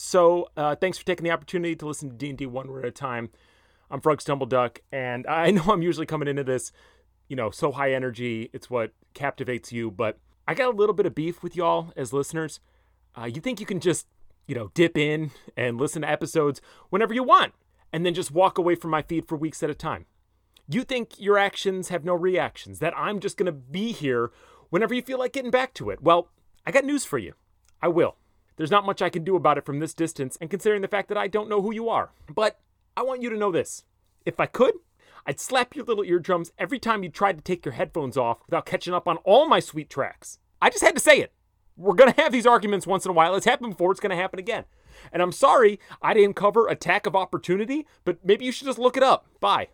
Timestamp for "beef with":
11.16-11.56